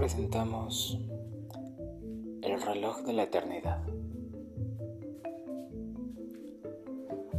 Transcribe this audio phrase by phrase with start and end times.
[0.00, 0.98] presentamos
[2.40, 3.86] El reloj de la eternidad.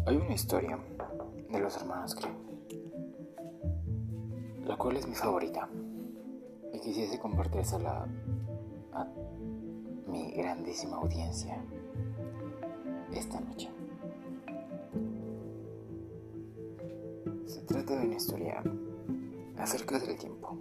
[0.06, 0.78] Hay una historia
[1.50, 2.36] de los hermanos Grimm,
[4.68, 5.68] la cual es mi favorita
[6.72, 8.08] y quisiese compartírsela
[8.94, 9.08] a
[10.06, 11.66] mi grandísima audiencia
[13.12, 13.72] esta noche.
[17.48, 18.62] Se trata de una historia
[19.58, 20.60] acerca del tiempo.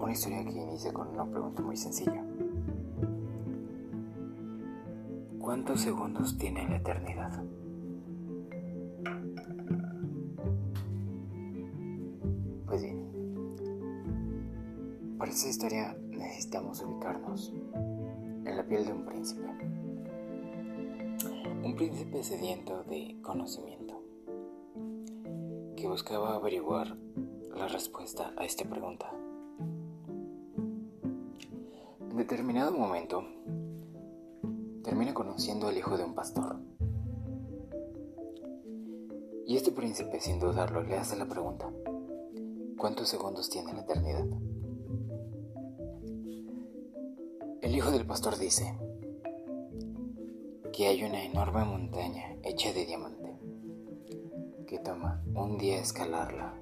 [0.00, 2.24] Una historia que inicia con una pregunta muy sencilla.
[5.40, 7.42] ¿Cuántos segundos tiene la eternidad?
[12.66, 13.08] Pues bien,
[15.18, 19.48] para esta historia necesitamos ubicarnos en la piel de un príncipe.
[21.64, 24.00] Un príncipe sediento de conocimiento
[25.76, 26.96] que buscaba averiguar
[27.56, 29.12] la respuesta a esta pregunta.
[32.18, 33.22] Determinado momento,
[34.82, 36.56] termina conociendo al hijo de un pastor.
[39.46, 41.70] Y este príncipe, sin dudarlo, le hace la pregunta,
[42.76, 44.26] ¿cuántos segundos tiene la eternidad?
[47.62, 48.76] El hijo del pastor dice
[50.72, 53.38] que hay una enorme montaña hecha de diamantes
[54.66, 56.58] que toma un día escalarla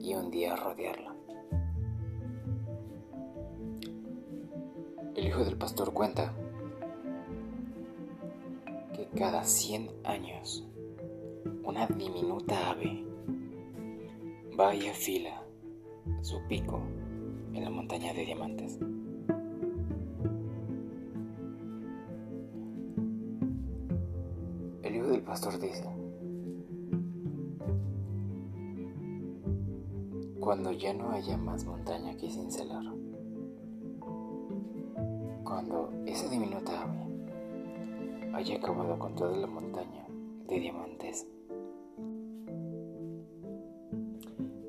[0.00, 1.17] y un día rodearla.
[5.28, 6.32] Hijo del pastor cuenta
[8.94, 10.66] que cada 100 años
[11.64, 13.04] una diminuta ave
[14.58, 15.42] va y afila
[16.22, 16.80] su pico
[17.52, 18.78] en la montaña de diamantes.
[24.82, 25.84] El hijo del pastor dice,
[30.40, 32.84] Cuando ya no haya más montaña que cincelar.
[35.48, 40.04] Cuando esa diminuta ave haya acabado con toda la montaña
[40.46, 41.26] de diamantes.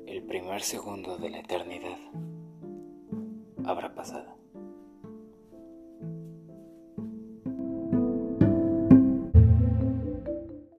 [0.06, 1.98] El primer segundo de la eternidad
[3.66, 4.39] habrá pasado.